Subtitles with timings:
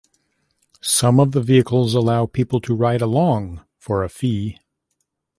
[0.81, 4.57] Some of the vehicles allow people to ride along, for a fee.